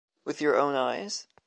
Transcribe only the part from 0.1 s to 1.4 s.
With your own eyes?